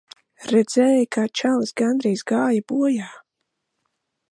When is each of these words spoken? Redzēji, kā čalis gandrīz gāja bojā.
Redzēji, 0.51 1.03
kā 1.17 1.25
čalis 1.41 1.75
gandrīz 1.83 2.25
gāja 2.33 2.65
bojā. 2.73 3.13